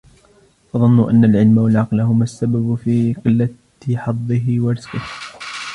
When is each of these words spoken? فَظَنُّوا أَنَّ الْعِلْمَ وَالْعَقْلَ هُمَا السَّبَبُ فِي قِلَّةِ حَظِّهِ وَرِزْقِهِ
فَظَنُّوا 0.73 1.11
أَنَّ 1.11 1.25
الْعِلْمَ 1.25 1.57
وَالْعَقْلَ 1.57 2.01
هُمَا 2.01 2.23
السَّبَبُ 2.23 2.75
فِي 2.75 3.13
قِلَّةِ 3.25 3.49
حَظِّهِ 3.95 4.55
وَرِزْقِهِ 4.59 5.01